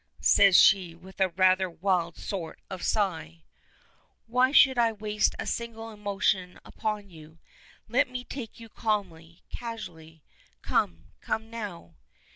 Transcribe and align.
says 0.19 0.55
she, 0.57 0.95
with 0.95 1.19
a 1.21 1.29
rather 1.29 1.69
wild 1.69 2.17
sort 2.17 2.59
of 2.71 2.81
sigh. 2.81 3.43
"Why 4.25 4.51
should 4.51 4.79
I 4.79 4.91
waste 4.91 5.35
a 5.37 5.45
single 5.45 5.91
emotion 5.91 6.59
upon 6.65 7.11
you. 7.11 7.37
Let 7.87 8.09
me 8.09 8.23
take 8.23 8.59
you 8.59 8.67
calmly, 8.67 9.43
casually. 9.51 10.23
Come 10.63 11.11
come 11.21 11.51
now." 11.51 11.93